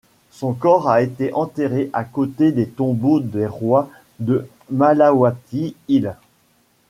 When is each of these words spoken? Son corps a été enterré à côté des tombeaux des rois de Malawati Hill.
Son 0.31 0.53
corps 0.53 0.89
a 0.89 1.03
été 1.03 1.31
enterré 1.35 1.91
à 1.93 2.03
côté 2.03 2.51
des 2.51 2.67
tombeaux 2.67 3.19
des 3.19 3.45
rois 3.45 3.87
de 4.17 4.47
Malawati 4.71 5.75
Hill. 5.89 6.15